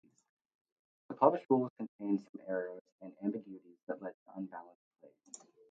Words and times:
The 1.09 1.13
published 1.13 1.45
rules 1.51 1.69
contained 1.77 2.23
some 2.31 2.41
errors 2.47 2.81
and 3.03 3.13
ambiguities 3.23 3.77
that 3.85 4.01
led 4.01 4.15
to 4.25 4.31
unbalanced 4.35 4.81
play. 4.99 5.11